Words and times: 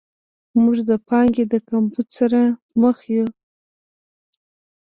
موږ 0.61 0.77
د 0.89 0.91
پانګې 1.07 1.43
د 1.53 1.55
کمبود 1.67 2.07
سره 2.17 2.41
مخ 2.81 2.97
یو. 3.15 3.25